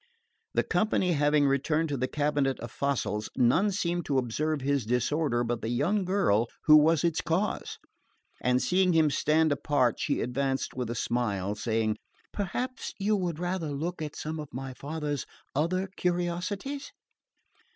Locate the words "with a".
10.73-10.95